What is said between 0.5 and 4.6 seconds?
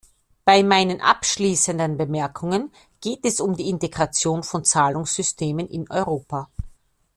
meinen abschließenden Bemerkungen geht es um die Integration